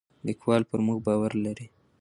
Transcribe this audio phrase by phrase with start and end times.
[0.27, 1.67] لیکوال پر موږ باور لري.